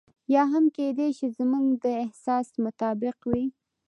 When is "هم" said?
0.51-0.65